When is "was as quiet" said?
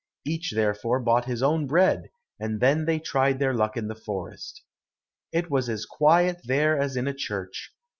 5.51-6.41